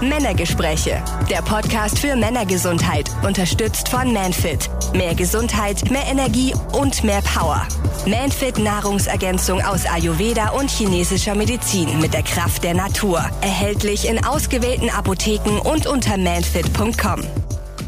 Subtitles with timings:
[0.00, 1.02] Männergespräche.
[1.30, 3.10] Der Podcast für Männergesundheit.
[3.24, 4.68] Unterstützt von Manfit.
[4.92, 7.66] Mehr Gesundheit, mehr Energie und mehr Power.
[8.06, 13.24] Manfit Nahrungsergänzung aus Ayurveda und chinesischer Medizin mit der Kraft der Natur.
[13.40, 17.22] Erhältlich in ausgewählten Apotheken und unter manfit.com.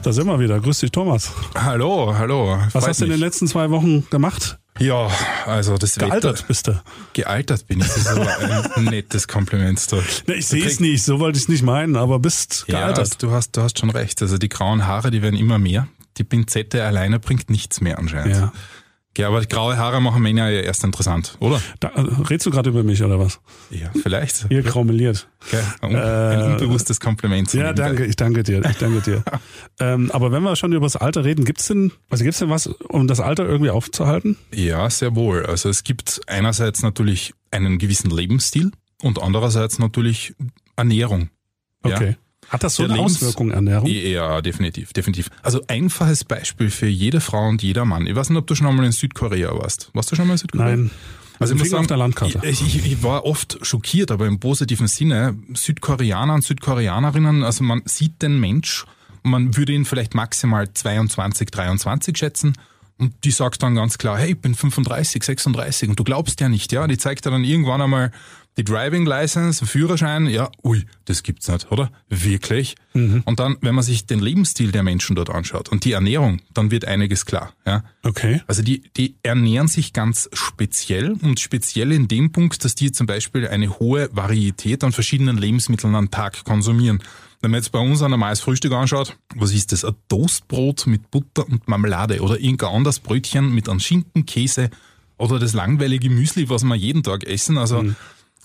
[0.02, 0.60] Da sind wir wieder.
[0.60, 1.30] Grüß dich, Thomas.
[1.54, 2.58] Hallo, hallo.
[2.72, 4.58] Was Freut hast du in den letzten zwei Wochen gemacht?
[4.78, 5.10] Ja,
[5.46, 6.44] also das Gealtert Wetter.
[6.46, 6.80] bist du.
[7.12, 7.86] Gealtert bin ich.
[7.86, 8.28] Das ist aber
[8.76, 9.90] ein nettes Kompliment.
[9.90, 9.96] Du.
[10.26, 13.22] Ne, ich sehe es nicht, so wollte ich es nicht meinen, aber bist Ja, gealtert.
[13.22, 14.20] du hast, du hast schon recht.
[14.22, 15.88] Also die grauen Haare, die werden immer mehr.
[16.16, 18.36] Die Pinzette alleine bringt nichts mehr anscheinend.
[18.36, 18.52] Ja.
[19.18, 21.60] Ja, aber graue Haare machen Männer ja erst interessant, oder?
[21.80, 23.40] Da, äh, redst du gerade über mich oder was?
[23.68, 24.46] Ja, vielleicht.
[24.48, 25.28] Ihr graumeliert.
[25.44, 25.60] Okay.
[25.80, 27.52] Ein, ein unbewusstes Kompliment.
[27.52, 29.24] Ja, danke, ich danke dir, ich danke dir.
[29.80, 32.68] ähm, aber wenn wir schon über das Alter reden, gibt's denn, also gibt's denn was,
[32.68, 34.36] um das Alter irgendwie aufzuhalten?
[34.54, 35.44] Ja, sehr wohl.
[35.44, 38.70] Also es gibt einerseits natürlich einen gewissen Lebensstil
[39.02, 40.36] und andererseits natürlich
[40.76, 41.30] Ernährung.
[41.84, 41.98] Ja.
[42.48, 43.86] Hat das so eine Lebens- Auswirkung, Ernährung?
[43.88, 45.28] Ja, definitiv, definitiv.
[45.42, 48.06] Also einfaches Beispiel für jede Frau und jeder Mann.
[48.06, 49.90] Ich weiß nicht, ob du schon einmal in Südkorea warst.
[49.92, 50.76] Warst du schon mal in Südkorea?
[50.76, 50.90] Nein.
[51.38, 52.40] Also ich muss sagen, auf der Landkarte.
[52.42, 55.36] Ich, ich, ich war oft schockiert, aber im positiven Sinne.
[55.54, 58.86] Südkoreaner und Südkoreanerinnen, also man sieht den Mensch,
[59.22, 62.54] man würde ihn vielleicht maximal 22, 23 schätzen.
[62.96, 66.48] Und die sagt dann ganz klar, hey, ich bin 35, 36 und du glaubst ja
[66.48, 66.86] nicht, ja.
[66.88, 68.10] Die zeigt dir dann irgendwann einmal
[68.58, 71.90] die Driving License, Führerschein, ja, ui, das gibt's nicht, oder?
[72.08, 72.74] Wirklich?
[73.24, 76.72] Und dann, wenn man sich den Lebensstil der Menschen dort anschaut und die Ernährung, dann
[76.72, 77.84] wird einiges klar, ja.
[78.02, 78.42] Okay.
[78.48, 83.06] Also die, die ernähren sich ganz speziell und speziell in dem Punkt, dass die zum
[83.06, 87.00] Beispiel eine hohe Varietät an verschiedenen Lebensmitteln am Tag konsumieren.
[87.40, 89.84] Wenn man jetzt bei uns ein normales Frühstück anschaut, was ist das?
[89.84, 94.70] Ein Toastbrot mit Butter und Marmelade oder irgendein anderes Brötchen mit einem Schinken, Käse
[95.18, 97.58] oder das langweilige Müsli, was wir jeden Tag essen.
[97.58, 97.84] Also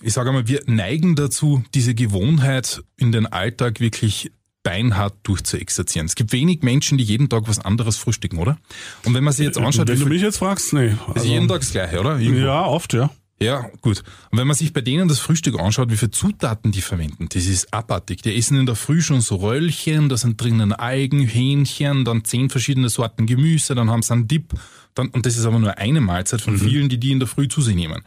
[0.04, 4.32] ich sage einmal, wir neigen dazu, diese Gewohnheit in den Alltag wirklich
[4.64, 6.06] beinhart durchzuexerzieren.
[6.06, 8.58] Es gibt wenig Menschen, die jeden Tag was anderes frühstücken, oder?
[9.04, 10.88] Und wenn man sich jetzt anschaut, Wenn du mich jetzt fragst, nee.
[10.88, 12.18] ist Also, jeden Tag das Gleiche, oder?
[12.18, 12.46] Irgendwo.
[12.46, 13.10] ja, oft, ja.
[13.42, 14.04] Ja, gut.
[14.32, 17.46] Und wenn man sich bei denen das Frühstück anschaut, wie viele Zutaten die verwenden, das
[17.46, 18.22] ist abartig.
[18.22, 22.50] Die essen in der Früh schon so Röllchen, da sind drinnen Algen, Hähnchen, dann zehn
[22.50, 24.54] verschiedene Sorten Gemüse, dann haben sie einen Dip.
[24.94, 27.50] Dann, und das ist aber nur eine Mahlzeit von vielen, die die in der Früh
[27.50, 28.04] zu sich nehmen.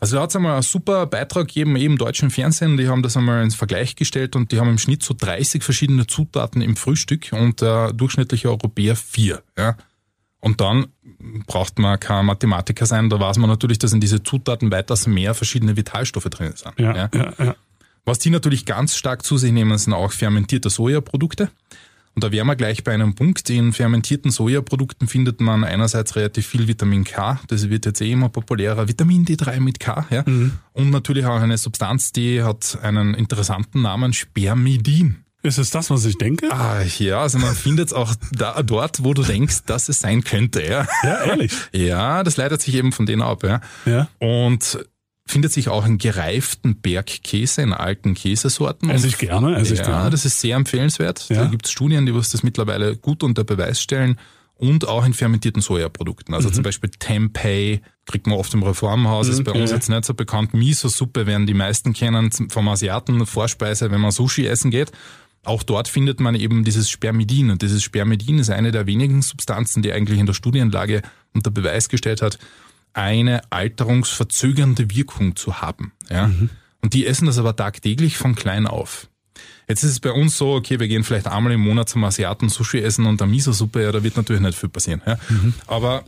[0.00, 3.02] Also da hat es einmal einen super Beitrag gegeben, eben im deutschen Fernsehen, die haben
[3.02, 6.76] das einmal ins Vergleich gestellt und die haben im Schnitt so 30 verschiedene Zutaten im
[6.76, 9.42] Frühstück und der durchschnittliche Europäer vier.
[9.56, 9.76] Ja.
[10.40, 10.86] Und dann
[11.48, 15.34] braucht man kein Mathematiker sein, da weiß man natürlich, dass in diese Zutaten weitaus mehr
[15.34, 16.78] verschiedene Vitalstoffe drin sind.
[16.78, 17.56] Ja, ja.
[18.04, 21.50] Was die natürlich ganz stark zu sich nehmen, sind auch fermentierte Sojaprodukte.
[22.14, 23.48] Und da wären wir gleich bei einem Punkt.
[23.50, 28.28] In fermentierten Sojaprodukten findet man einerseits relativ viel Vitamin K, das wird jetzt eh immer
[28.28, 30.24] populärer, Vitamin D3 mit K, ja.
[30.72, 35.24] Und natürlich auch eine Substanz, die hat einen interessanten Namen, Spermidin.
[35.42, 36.52] Ist es das, was ich denke?
[36.52, 40.24] Ah, ja, also man findet es auch da, dort, wo du denkst, dass es sein
[40.24, 40.86] könnte, ja.
[41.04, 41.52] Ja, ehrlich.
[41.72, 43.60] Ja, das leitet sich eben von denen ab, ja.
[43.86, 44.08] Ja.
[44.18, 44.78] Und
[45.28, 48.90] findet sich auch in gereiften Bergkäse, in alten Käsesorten.
[48.90, 50.10] Esse ich gerne, esse ich ja, gerne.
[50.10, 51.28] das ist sehr empfehlenswert.
[51.28, 51.44] Ja.
[51.44, 54.18] Da gibt es Studien, die was das mittlerweile gut unter Beweis stellen.
[54.56, 56.34] Und auch in fermentierten Sojaprodukten.
[56.34, 59.76] Also zum Beispiel Tempeh kriegt man oft im Reformhaus, ist bei uns ja.
[59.76, 60.52] jetzt nicht so bekannt.
[60.52, 64.90] Miso-Suppe werden die meisten kennen vom Asiaten, Vorspeise, wenn man Sushi essen geht.
[65.44, 67.50] Auch dort findet man eben dieses Spermidin.
[67.50, 71.02] Und dieses Spermidin ist eine der wenigen Substanzen, die eigentlich in der Studienlage
[71.32, 72.40] unter Beweis gestellt hat,
[72.98, 75.92] eine alterungsverzögernde Wirkung zu haben.
[76.10, 76.30] Ja?
[76.82, 79.08] Und die essen das aber tagtäglich von klein auf.
[79.68, 82.48] Jetzt ist es bei uns so, okay, wir gehen vielleicht einmal im Monat zum Asiaten
[82.48, 85.02] Sushi essen und eine Miso-Suppe, ja, da wird natürlich nicht viel passieren.
[85.06, 85.18] Ja?
[85.66, 86.04] Aber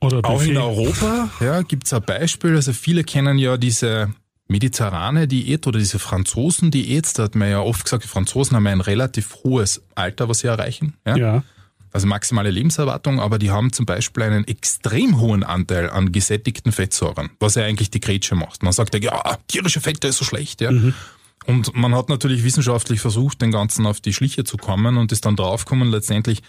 [0.00, 0.56] Oder auch in.
[0.56, 2.54] Europa ja, gibt es ein Beispiel.
[2.54, 4.12] Also viele kennen ja diese
[4.48, 7.18] mediterrane Diät oder diese Franzosen-Diät.
[7.18, 10.48] Da hat man ja oft gesagt, die Franzosen haben ein relativ hohes Alter, was sie
[10.48, 10.94] erreichen.
[11.06, 11.16] Ja?
[11.16, 11.44] Ja.
[11.96, 17.30] Also maximale Lebenserwartung, aber die haben zum Beispiel einen extrem hohen Anteil an gesättigten Fettsäuren,
[17.40, 18.62] was ja eigentlich die Grätsche macht.
[18.62, 20.68] Man sagt ja, ja, tierische Fette ist so schlecht, ja.
[21.46, 25.24] Und man hat natürlich wissenschaftlich versucht, den Ganzen auf die Schliche zu kommen und ist
[25.24, 26.42] dann draufgekommen, letztendlich,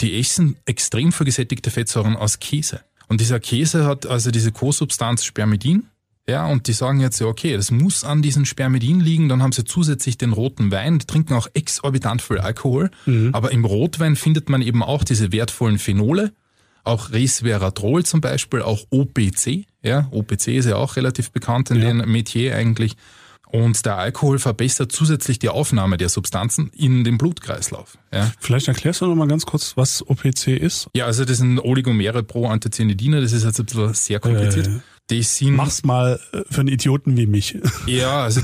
[0.00, 2.80] die essen extrem viel gesättigte Fettsäuren aus Käse.
[3.06, 5.84] Und dieser Käse hat also diese Co-Substanz Spermidin.
[6.26, 9.52] Ja, und die sagen jetzt ja, okay, das muss an diesen Spermidin liegen, dann haben
[9.52, 12.90] sie zusätzlich den roten Wein, die trinken auch exorbitant viel Alkohol,
[13.32, 16.32] aber im Rotwein findet man eben auch diese wertvollen Phenole,
[16.82, 21.88] auch Resveratrol zum Beispiel, auch OPC, ja, OPC ist ja auch relativ bekannt in Ja.
[21.88, 22.96] den Metier eigentlich.
[23.46, 27.98] Und der Alkohol verbessert zusätzlich die Aufnahme der Substanzen in den Blutkreislauf.
[28.12, 28.32] Ja.
[28.40, 30.88] Vielleicht erklärst du noch mal ganz kurz, was OPC ist.
[30.96, 34.66] Ja, also das sind Oligomere pro Anthocyanidine, das ist jetzt ein bisschen sehr kompliziert.
[34.66, 34.80] Äh.
[35.10, 37.58] Die sind, Mach's mal äh, für einen Idioten wie mich.
[37.86, 38.40] ja, also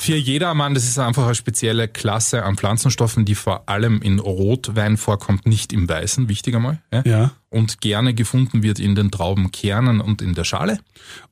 [0.00, 4.96] für jedermann, das ist einfach eine spezielle Klasse an Pflanzenstoffen, die vor allem in Rotwein
[4.96, 6.80] vorkommt, nicht im Weißen, wichtig einmal.
[6.92, 7.02] Ja?
[7.04, 7.30] Ja.
[7.48, 10.78] Und gerne gefunden wird in den Traubenkernen und in der Schale.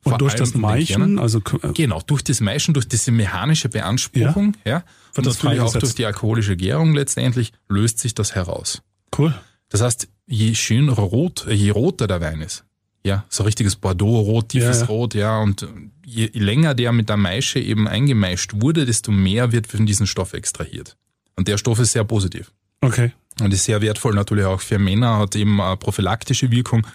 [0.02, 4.56] Und Vor durch das Maischen, also äh, Genau, durch das Maischen, durch diese mechanische Beanspruchung,
[4.64, 4.82] ja,
[5.16, 8.82] und das natürlich auch durch die alkoholische Gärung letztendlich löst sich das heraus.
[9.16, 9.32] cool.
[9.68, 12.64] Das heißt, je schön rot, je roter der Wein ist,
[13.04, 14.86] ja, so richtiges Bordeaux-Rot, tiefes Ja, ja.
[14.86, 15.66] Rot, ja, und
[16.04, 20.32] je länger der mit der Maische eben eingemeischt wurde, desto mehr wird von diesem Stoff
[20.32, 20.96] extrahiert.
[21.36, 22.52] Und der Stoff ist sehr positiv.
[22.80, 23.12] Okay.
[23.40, 26.86] Und ist sehr wertvoll natürlich auch für Männer, hat eben eine prophylaktische Wirkung.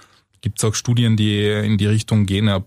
[0.42, 2.66] Gibt es auch Studien, die in die Richtung gehen, eine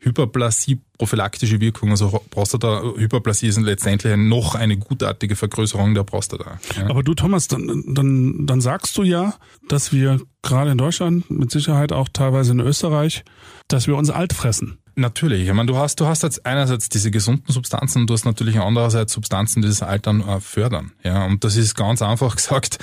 [0.00, 1.90] Prostata-Hyperplasie, prophylaktische Wirkung.
[1.90, 6.58] Also Prostata-Hyperplasie ist letztendlich noch eine gutartige Vergrößerung der Prostata.
[6.76, 6.88] Ja.
[6.88, 9.34] Aber du, Thomas, dann, dann, dann sagst du ja,
[9.68, 13.24] dass wir gerade in Deutschland, mit Sicherheit auch teilweise in Österreich,
[13.68, 14.78] dass wir uns alt fressen.
[14.94, 15.46] Natürlich.
[15.46, 18.58] Ich meine, du hast, du hast jetzt einerseits diese gesunden Substanzen und du hast natürlich
[18.58, 20.92] andererseits Substanzen, die das Altern äh, fördern.
[21.02, 22.78] Ja, und das ist ganz einfach gesagt,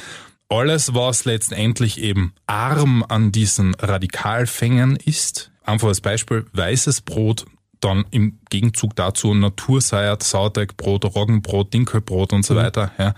[0.50, 7.46] alles, was letztendlich eben arm an diesen Radikalfängern ist, einfach als Beispiel weißes Brot,
[7.80, 12.92] dann im Gegenzug dazu Naturseiert, Sauerteigbrot, Roggenbrot, Dinkelbrot und so weiter.
[12.98, 13.14] Ja.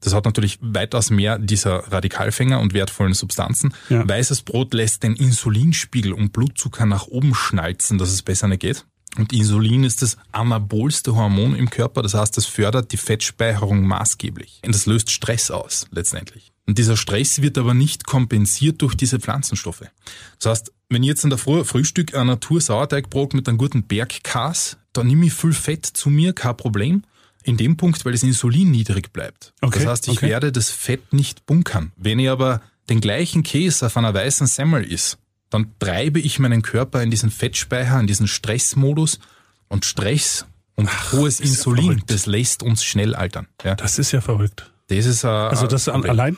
[0.00, 3.74] Das hat natürlich weitaus mehr dieser Radikalfänger und wertvollen Substanzen.
[3.88, 4.06] Ja.
[4.08, 8.86] Weißes Brot lässt den Insulinspiegel und Blutzucker nach oben schnalzen, dass es besser nicht geht.
[9.16, 14.60] Und Insulin ist das anabolste Hormon im Körper, das heißt, es fördert die Fettspeicherung maßgeblich.
[14.64, 16.52] Und das löst Stress aus, letztendlich.
[16.66, 19.82] Und dieser Stress wird aber nicht kompensiert durch diese Pflanzenstoffe.
[20.38, 24.76] Das heißt, wenn ich jetzt in der Früh Frühstück ein Natur-Sauerteigbrot mit einem guten Bergkas,
[24.92, 27.04] dann nehme ich viel Fett zu mir, kein Problem.
[27.42, 29.54] In dem Punkt, weil das Insulin niedrig bleibt.
[29.62, 30.28] Okay, das heißt, ich okay.
[30.28, 31.92] werde das Fett nicht bunkern.
[31.96, 32.60] Wenn ich aber
[32.90, 35.16] den gleichen Käse auf einer weißen Semmel isst,
[35.48, 39.20] dann treibe ich meinen Körper in diesen Fettspeicher, in diesen Stressmodus
[39.68, 40.44] und Stress
[40.76, 42.10] und hohes ist ja Insulin, verrückt.
[42.10, 43.46] das lässt uns schnell altern.
[43.64, 44.70] Ja, Das ist ja verrückt.
[44.88, 46.36] das ist äh, Also das an, allein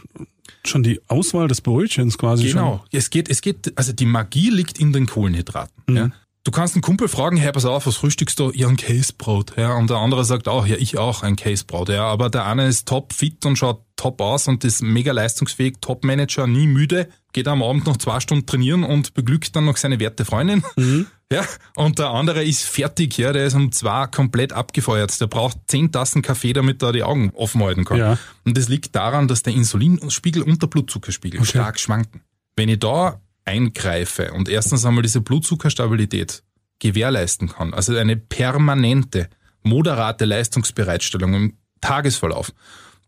[0.65, 2.85] schon die Auswahl des Brötchens quasi Genau.
[2.93, 5.83] Es geht, es geht, also die Magie liegt in den Kohlenhydraten.
[5.87, 5.97] Mhm.
[5.97, 6.11] Ja.
[6.45, 8.51] Du kannst einen Kumpel fragen, hey, pass auf, was frühstückst du?
[8.53, 9.53] Ja, ein Käsebrot.
[9.57, 11.89] Ja, und der andere sagt auch, ja, ich auch ein Käsebrot.
[11.89, 15.75] Ja, aber der eine ist top fit und schaut top aus und ist mega leistungsfähig,
[15.81, 19.77] top Manager, nie müde, geht am Abend noch zwei Stunden trainieren und beglückt dann noch
[19.77, 20.65] seine werte Freundin.
[20.77, 21.07] Mhm.
[21.33, 21.45] Ja,
[21.77, 25.19] und der andere ist fertig, ja, der ist um zwei komplett abgefeuert.
[25.21, 27.99] Der braucht zehn Tassen Kaffee, damit er die Augen offen halten kann.
[27.99, 28.19] Ja.
[28.45, 32.23] Und das liegt daran, dass der Insulinspiegel und der Blutzuckerspiegel stark schwanken.
[32.57, 36.43] Wenn ich da eingreife und erstens einmal diese Blutzuckerstabilität
[36.79, 39.29] gewährleisten kann, also eine permanente,
[39.63, 42.53] moderate Leistungsbereitstellung im Tagesverlauf,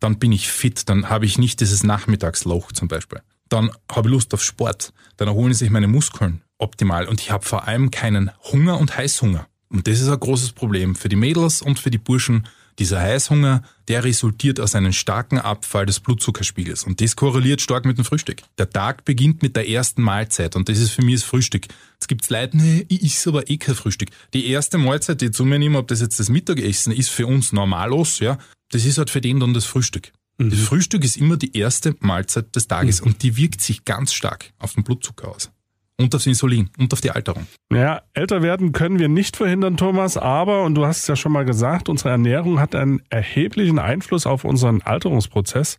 [0.00, 3.20] dann bin ich fit, dann habe ich nicht dieses Nachmittagsloch zum Beispiel.
[3.48, 7.44] Dann habe ich Lust auf Sport, dann erholen sich meine Muskeln optimal und ich habe
[7.44, 9.46] vor allem keinen Hunger und Heißhunger.
[9.68, 12.46] Und das ist ein großes Problem für die Mädels und für die Burschen.
[12.78, 16.84] Dieser Heißhunger, der resultiert aus einem starken Abfall des Blutzuckerspiegels.
[16.84, 18.42] Und das korreliert stark mit dem Frühstück.
[18.58, 21.66] Der Tag beginnt mit der ersten Mahlzeit und das ist für mich das Frühstück.
[21.94, 24.10] Jetzt gibt's Leute, nee, ich isse aber eh kein Frühstück.
[24.32, 27.28] Die erste Mahlzeit, die ich zu mir nehme, ob das jetzt das Mittagessen ist, für
[27.28, 28.38] uns normalos, ja,
[28.70, 30.12] das ist halt für den dann das Frühstück.
[30.38, 34.52] Das Frühstück ist immer die erste Mahlzeit des Tages und die wirkt sich ganz stark
[34.58, 35.50] auf den Blutzucker aus.
[35.96, 37.46] Und aufs Insulin und auf die Alterung.
[37.72, 41.30] Ja, älter werden können wir nicht verhindern, Thomas, aber, und du hast es ja schon
[41.30, 45.78] mal gesagt, unsere Ernährung hat einen erheblichen Einfluss auf unseren Alterungsprozess.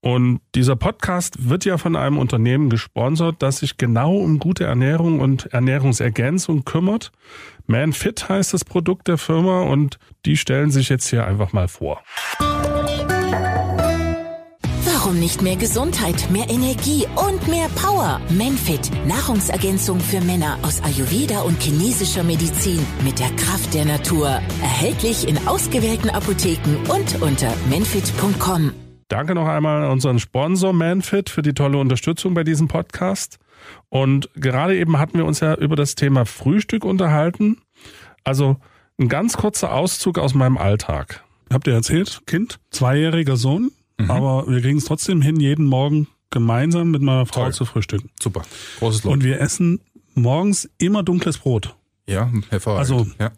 [0.00, 5.18] Und dieser Podcast wird ja von einem Unternehmen gesponsert, das sich genau um gute Ernährung
[5.18, 7.10] und Ernährungsergänzung kümmert.
[7.66, 12.02] ManFit heißt das Produkt der Firma und die stellen sich jetzt hier einfach mal vor.
[15.16, 18.20] Warum nicht mehr Gesundheit, mehr Energie und mehr Power?
[18.28, 24.28] Menfit, Nahrungsergänzung für Männer aus Ayurveda und chinesischer Medizin mit der Kraft der Natur.
[24.60, 28.72] Erhältlich in ausgewählten Apotheken und unter menfit.com.
[29.08, 33.38] Danke noch einmal an unseren Sponsor ManFit für die tolle Unterstützung bei diesem Podcast.
[33.88, 37.62] Und gerade eben hatten wir uns ja über das Thema Frühstück unterhalten.
[38.22, 38.58] Also
[39.00, 41.24] ein ganz kurzer Auszug aus meinem Alltag.
[41.50, 42.20] Habt ihr erzählt?
[42.26, 47.44] Kind, zweijähriger Sohn, aber wir kriegen es trotzdem hin, jeden Morgen gemeinsam mit meiner Frau
[47.44, 47.52] Toll.
[47.54, 48.10] zu frühstücken.
[48.20, 48.42] Super.
[48.78, 49.12] Großes Lob.
[49.14, 49.80] Und wir essen
[50.14, 51.74] morgens immer dunkles Brot.
[52.06, 52.90] ja, hervorragend.
[52.90, 53.30] Also, ja.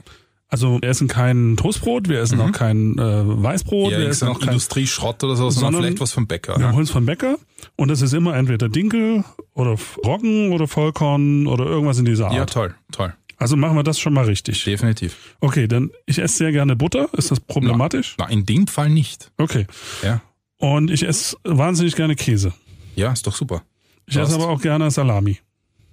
[0.50, 3.02] Also wir essen kein Toastbrot, wir essen auch kein äh,
[3.42, 6.58] Weißbrot, Ja, wir essen auch kein Industrieschrott oder so, sondern, Sondern- vielleicht was vom Bäcker.
[6.58, 7.36] Wir holen es vom Bäcker
[7.76, 12.34] und es ist immer entweder Dinkel oder Roggen oder Vollkorn oder irgendwas in dieser Art.
[12.34, 13.12] ja, toll, toll.
[13.36, 14.64] Also machen wir das schon mal richtig.
[14.64, 15.36] Definitiv.
[15.40, 17.08] Okay, dann ich esse sehr gerne Butter.
[17.12, 18.16] Ist das problematisch?
[18.18, 19.30] Na, in dem Fall nicht.
[19.36, 19.66] Okay.
[20.02, 20.22] Ja.
[20.58, 22.52] Und ich esse wahnsinnig gerne Käse.
[22.96, 23.62] Ja, ist doch super.
[24.06, 25.38] Ich esse aber auch gerne Salami.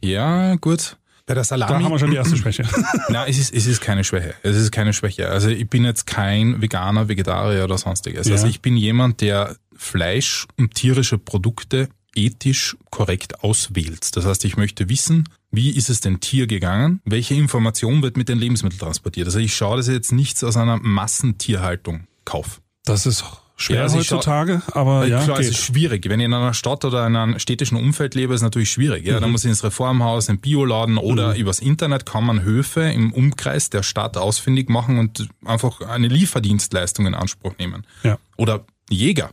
[0.03, 0.98] Ja, gut.
[1.27, 1.72] Bei der Salami.
[1.72, 2.63] Da haben wir schon die erste Schwäche.
[3.10, 4.36] Nein, es ist, es ist keine Schwäche.
[4.43, 5.29] Es ist keine Schwäche.
[5.29, 8.27] Also ich bin jetzt kein Veganer, Vegetarier oder sonstiges.
[8.27, 8.34] Ja.
[8.34, 14.15] Also ich bin jemand, der Fleisch und tierische Produkte ethisch korrekt auswählt.
[14.15, 17.01] Das heißt, ich möchte wissen, wie ist es dem Tier gegangen?
[17.05, 19.27] Welche Information wird mit den Lebensmitteln transportiert?
[19.27, 22.62] Also ich schaue, dass ich jetzt nichts aus einer Massentierhaltung kaufe.
[22.86, 23.24] Das ist
[23.57, 25.55] schwer Ja, heutzutage, aber ja, Klar, es geht.
[25.55, 26.09] ist schwierig.
[26.09, 29.05] Wenn ich in einer Stadt oder in einem städtischen Umfeld lebe, ist es natürlich schwierig.
[29.05, 29.21] Ja, Mhm.
[29.21, 33.13] dann muss ich ins Reformhaus, in den Bioladen oder übers Internet kann man Höfe im
[33.13, 37.85] Umkreis der Stadt ausfindig machen und einfach eine Lieferdienstleistung in Anspruch nehmen.
[38.03, 38.17] Ja.
[38.38, 39.31] Oder Jäger.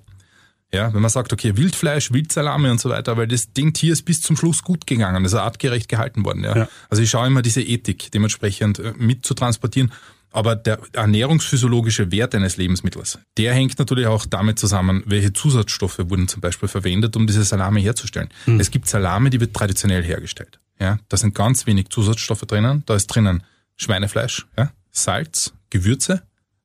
[0.74, 4.04] Ja, wenn man sagt, okay, Wildfleisch, Wildsalami und so weiter, weil das Ding Tier ist
[4.04, 6.44] bis zum Schluss gut gegangen, ist artgerecht gehalten worden.
[6.44, 6.56] Ja.
[6.56, 6.68] Ja.
[6.88, 9.92] Also ich schaue immer diese Ethik dementsprechend äh, mit zu transportieren.
[10.32, 16.26] Aber der ernährungsphysiologische Wert eines Lebensmittels, der hängt natürlich auch damit zusammen, welche Zusatzstoffe wurden
[16.28, 18.30] zum Beispiel verwendet, um diese Salami herzustellen.
[18.58, 20.58] Es gibt Salami, die wird traditionell hergestellt.
[20.80, 22.82] Ja, da sind ganz wenig Zusatzstoffe drinnen.
[22.86, 23.42] Da ist drinnen
[23.76, 26.22] Schweinefleisch, ja, Salz, Gewürze,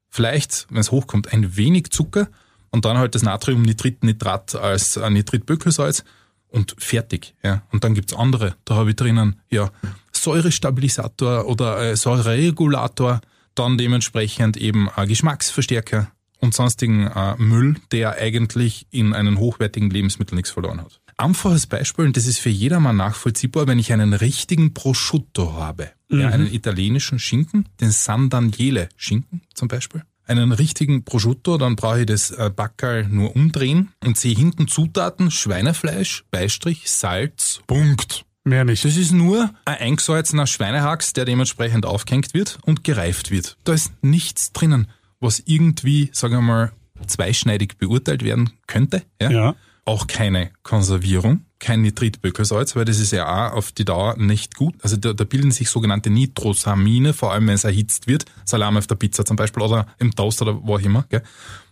[0.09, 2.27] vielleicht, wenn es hochkommt, ein wenig Zucker
[2.69, 6.03] und dann halt das Natriumnitrit-Nitrat als äh, Nitritbökelsalz
[6.50, 7.36] und fertig.
[7.43, 7.63] Ja.
[7.71, 8.55] Und dann gibt's andere.
[8.65, 9.71] Da habe ich drinnen ja
[10.12, 13.21] Säurestabilisator oder äh, Säureregulator,
[13.59, 20.35] dann dementsprechend eben äh, Geschmacksverstärker und sonstigen äh, Müll, der eigentlich in einen hochwertigen Lebensmittel
[20.35, 20.99] nichts verloren hat.
[21.17, 26.29] Einfaches Beispiel, und das ist für jedermann nachvollziehbar, wenn ich einen richtigen Prosciutto habe, ja,
[26.29, 32.05] einen italienischen Schinken, den San Daniele Schinken zum Beispiel, einen richtigen Prosciutto, dann brauche ich
[32.05, 38.26] das äh, Backerl nur umdrehen und sehe hinten Zutaten, Schweinefleisch, Beistrich, Salz, Punkt.
[38.48, 38.86] Mehr nicht.
[38.86, 43.58] Das ist nur ein eingesalzener Schweinehax, der dementsprechend aufgehängt wird und gereift wird.
[43.66, 44.88] Da ist nichts drinnen,
[45.20, 46.72] was irgendwie, sagen wir mal,
[47.06, 49.04] zweischneidig beurteilt werden könnte.
[49.22, 49.32] Ja?
[49.32, 49.56] Ja.
[49.84, 54.75] Auch keine Konservierung, kein Nitritbökelsalz, weil das ist ja auch auf die Dauer nicht gut.
[54.83, 58.87] Also da, da bilden sich sogenannte Nitrosamine, vor allem wenn es erhitzt wird, Salami auf
[58.87, 61.05] der Pizza zum Beispiel oder im Toast oder wo auch immer.
[61.09, 61.23] Gell?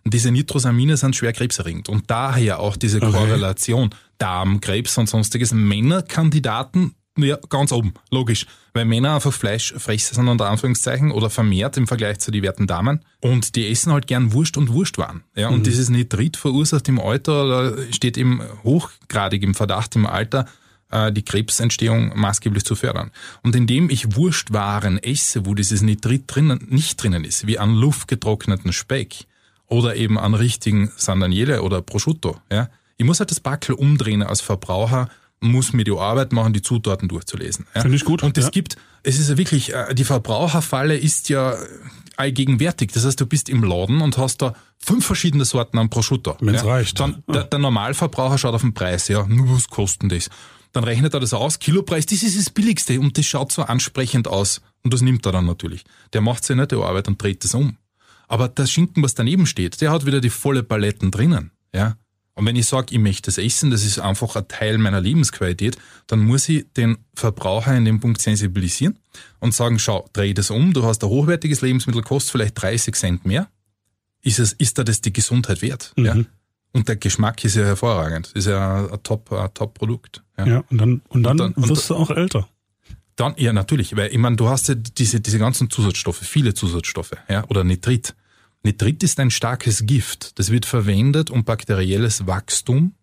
[0.03, 1.89] Und diese Nitrosamine sind schwer krebserregend.
[1.89, 3.11] Und daher auch diese Okay.
[3.11, 5.51] Korrelation Darm, Krebs und sonstiges.
[5.51, 8.45] Männerkandidaten, ja, ganz oben, logisch.
[8.73, 13.01] Weil Männer einfach Fleischfresser sind unter Anführungszeichen oder vermehrt im Vergleich zu diversen Damen.
[13.21, 15.23] Und die essen halt gern Wurst und Wurstwaren.
[15.35, 20.45] Ja, und dieses Nitrit verursacht im Alter oder steht eben hochgradig im Verdacht im Alter,
[20.91, 23.11] äh, die Krebsentstehung maßgeblich zu fördern.
[23.43, 28.73] Und indem ich Wurstwaren esse, wo dieses Nitrit drinnen, nicht drinnen ist, wie an luftgetrockneten
[28.73, 29.25] Speck
[29.67, 34.23] oder eben an richtigen San Daniele oder Prosciutto, ja, ich muss halt das Backel umdrehen
[34.23, 35.09] als Verbraucher,
[35.45, 37.65] muss mir die Arbeit machen, die Zutaten durchzulesen.
[37.73, 37.81] Ja.
[37.81, 38.51] Finde ich gut, Und es ja.
[38.51, 41.55] gibt, es ist ja wirklich, äh, die Verbraucherfalle ist ja
[42.17, 42.91] allgegenwärtig.
[42.91, 46.37] Das heißt, du bist im Laden und hast da fünf verschiedene Sorten an Prosciutto.
[46.39, 46.67] Wenn's ja.
[46.67, 46.99] reicht.
[46.99, 50.29] Dann, der, der Normalverbraucher schaut auf den Preis, ja, nur was kostet das?
[50.71, 54.27] Dann rechnet er das aus, Kilopreis, das ist das Billigste und das schaut so ansprechend
[54.27, 54.61] aus.
[54.83, 55.85] Und das nimmt er dann natürlich.
[56.13, 57.77] Der macht sich nicht die Arbeit und dreht das um.
[58.27, 61.51] Aber der Schinken, was daneben steht, der hat wieder die volle Paletten drinnen.
[61.73, 61.95] Ja?
[62.35, 65.77] Und wenn ich sage, ich möchte das essen, das ist einfach ein Teil meiner Lebensqualität,
[66.07, 68.99] dann muss ich den Verbraucher in dem Punkt sensibilisieren
[69.39, 73.25] und sagen, schau, dreh das um, du hast ein hochwertiges Lebensmittel, kostet vielleicht 30 Cent
[73.25, 73.47] mehr.
[74.21, 75.93] Ist, es, ist da das die Gesundheit wert?
[75.95, 76.17] Ja?
[76.73, 78.31] Und der Geschmack ist ja hervorragend.
[78.33, 80.21] Ist ja ein Top, ein Top-Produkt.
[80.37, 80.45] Ja.
[80.45, 82.49] Ja, und dann, und dann, Und dann- und wirst du auch älter.
[83.15, 87.13] Dann, ja, natürlich, weil ich meine, du hast ja diese, diese ganzen Zusatzstoffe, viele Zusatzstoffe,
[87.29, 88.13] ja, oder Nitrit.
[88.65, 90.39] Nitrit ist ein starkes Gift.
[90.39, 92.95] Das wird verwendet, um bakterielles Wachstum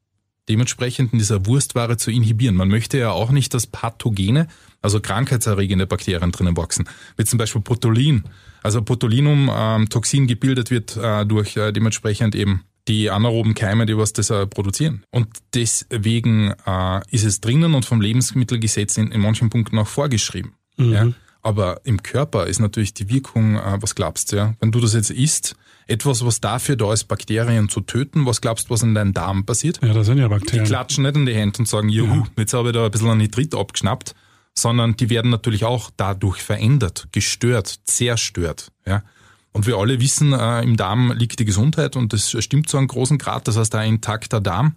[0.48, 2.56] dementsprechend in dieser Wurstware zu inhibieren.
[2.56, 4.48] Man möchte ja auch nicht, dass Pathogene,
[4.80, 8.24] also krankheitserregende Bakterien drinnen wachsen, wie zum Beispiel Botulin.
[8.64, 13.96] Also Botulinum, ähm, Toxin gebildet wird äh, durch äh, dementsprechend eben die anaeroben Keime, die
[13.96, 15.04] was das äh, produzieren.
[15.12, 20.54] Und deswegen äh, ist es drinnen und vom Lebensmittelgesetz in, in manchen Punkten auch vorgeschrieben.
[20.76, 21.12] Ja?
[21.42, 24.54] Aber im Körper ist natürlich die Wirkung, äh, was glaubst du, ja?
[24.60, 25.56] Wenn du das jetzt isst,
[25.88, 29.44] etwas, was dafür da ist, Bakterien zu töten, was glaubst du, was in deinem Darm
[29.44, 29.80] passiert?
[29.82, 30.64] Ja, da sind ja Die Bakterien.
[30.64, 33.18] klatschen nicht in die Hände und sagen, juhu, jetzt habe ich da ein bisschen an
[33.18, 34.14] Nitrit abgeschnappt,
[34.54, 38.70] sondern die werden natürlich auch dadurch verändert, gestört, zerstört.
[38.86, 39.02] Ja?
[39.50, 42.86] Und wir alle wissen, äh, im Darm liegt die Gesundheit und das stimmt zu einem
[42.86, 43.48] großen Grad.
[43.48, 44.76] Das heißt, ein intakter Darm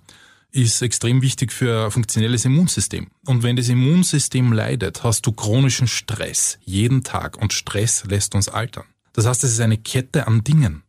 [0.55, 3.07] ist extrem wichtig für ein funktionelles Immunsystem.
[3.25, 8.47] Und wenn das Immunsystem leidet, hast du chronischen Stress jeden Tag und Stress lässt uns
[8.47, 8.85] altern.
[9.11, 10.83] Das heißt, es ist eine Kette an Dingen,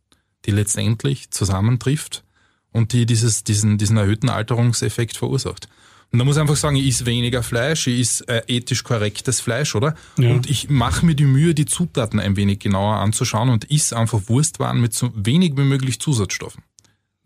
[0.45, 2.23] die letztendlich zusammentrifft
[2.71, 5.67] und die dieses, diesen, diesen erhöhten Alterungseffekt verursacht.
[6.13, 9.41] Und da muss ich einfach sagen, ich esse weniger Fleisch, ich esse äh, ethisch korrektes
[9.41, 9.95] Fleisch, oder?
[10.17, 10.31] Ja.
[10.31, 14.21] Und ich mache mir die Mühe, die Zutaten ein wenig genauer anzuschauen und isse einfach
[14.27, 16.63] Wurstwaren mit so wenig wie möglich Zusatzstoffen.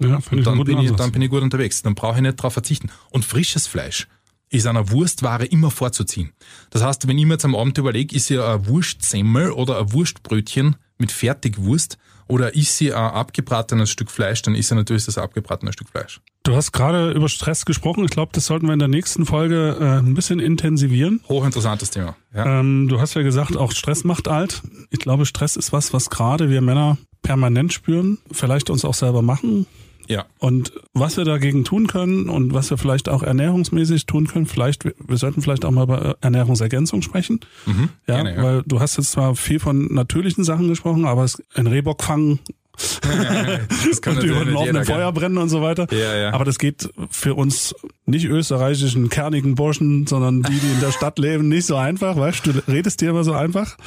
[0.02, 1.82] Ja, einen Dann bin ich, dann bin ich gut unterwegs.
[1.82, 2.90] Dann brauche ich nicht drauf verzichten.
[3.10, 4.08] Und frisches Fleisch
[4.50, 6.32] ist einer Wurstware immer vorzuziehen.
[6.72, 9.94] Das heißt, wenn ich mir jetzt am Abend überlege, ist ja ein Wurstsemmel oder ein
[9.94, 15.18] Wurstbrötchen mit Fertigwurst oder ist sie ein abgebratenes Stück Fleisch, dann ist ja natürlich das
[15.18, 16.22] abgebratene Stück Fleisch.
[16.44, 18.06] Du hast gerade über Stress gesprochen.
[18.06, 21.22] Ich glaube, das sollten wir in der nächsten Folge äh, ein bisschen intensivieren.
[21.28, 22.16] Hochinteressantes Thema.
[22.34, 22.60] Ja.
[22.60, 24.62] Ähm, du hast ja gesagt, auch Stress macht alt.
[24.90, 29.22] Ich glaube, Stress ist was, was gerade wir Männer permanent spüren, vielleicht uns auch selber
[29.22, 29.66] machen.
[30.12, 30.26] Ja.
[30.40, 34.84] Und was wir dagegen tun können und was wir vielleicht auch ernährungsmäßig tun können, vielleicht,
[34.84, 37.40] wir sollten vielleicht auch mal über Ernährungsergänzung sprechen.
[37.66, 38.44] Mhm, ja, gerne, ja.
[38.44, 42.40] weil du hast jetzt zwar viel von natürlichen Sachen gesprochen, aber es, ein Rehbock fangen
[44.06, 44.86] und über den gell?
[44.86, 45.88] Feuer brennen und so weiter.
[45.92, 46.34] Ja, ja.
[46.34, 47.76] Aber das geht für uns
[48.06, 52.18] nicht österreichischen, kernigen Burschen, sondern die, die in der Stadt leben, nicht so einfach.
[52.18, 53.78] Weißt du, du redest dir immer so einfach.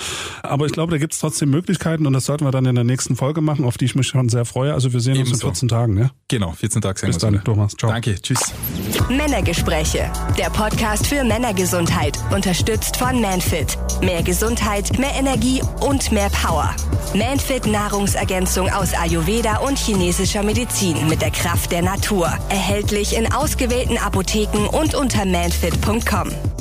[0.43, 2.85] Aber ich glaube, da gibt es trotzdem Möglichkeiten und das sollten wir dann in der
[2.85, 4.73] nächsten Folge machen, auf die ich mich schon sehr freue.
[4.73, 5.47] Also wir sehen uns in Ebenso.
[5.49, 5.99] 14 Tagen.
[5.99, 6.11] Ja?
[6.29, 7.53] Genau, 14 Tage sehen Bis wir dann, uns wieder.
[7.53, 7.73] Thomas.
[7.77, 7.91] Ciao.
[7.91, 8.53] Danke, tschüss.
[9.09, 10.11] Männergespräche.
[10.39, 12.19] Der Podcast für Männergesundheit.
[12.33, 13.77] Unterstützt von Manfit.
[14.01, 16.75] Mehr Gesundheit, mehr Energie und mehr Power.
[17.15, 22.33] Manfit Nahrungsergänzung aus Ayurveda und chinesischer Medizin mit der Kraft der Natur.
[22.49, 26.54] Erhältlich in ausgewählten Apotheken und unter manfit.com.